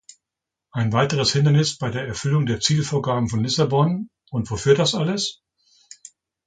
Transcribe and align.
Ein 0.71 0.93
weiteres 0.93 1.31
Hindernis 1.31 1.77
bei 1.77 1.91
der 1.91 2.07
Erfüllung 2.07 2.47
der 2.47 2.59
Zielvorgaben 2.59 3.29
von 3.29 3.43
Lissabon, 3.43 4.09
und 4.31 4.49
wofür 4.49 4.73
das 4.73 4.95
alles? 4.95 5.43